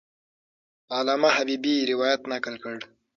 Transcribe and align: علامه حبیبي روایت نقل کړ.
علامه 0.97 1.29
حبیبي 1.37 1.73
روایت 1.91 2.21
نقل 2.31 2.55
کړ. 2.63 2.75